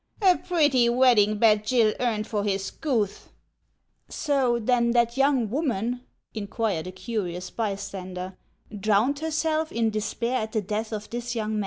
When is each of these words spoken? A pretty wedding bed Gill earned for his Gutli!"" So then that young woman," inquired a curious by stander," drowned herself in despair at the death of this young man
A 0.23 0.35
pretty 0.35 0.89
wedding 0.89 1.37
bed 1.37 1.63
Gill 1.63 1.93
earned 1.99 2.25
for 2.25 2.43
his 2.43 2.71
Gutli!"" 2.71 3.19
So 4.09 4.57
then 4.57 4.89
that 4.93 5.15
young 5.15 5.47
woman," 5.51 6.01
inquired 6.33 6.87
a 6.87 6.91
curious 6.91 7.51
by 7.51 7.75
stander," 7.75 8.35
drowned 8.79 9.19
herself 9.19 9.71
in 9.71 9.91
despair 9.91 10.39
at 10.39 10.53
the 10.53 10.61
death 10.63 10.91
of 10.91 11.07
this 11.11 11.35
young 11.35 11.59
man 11.59 11.59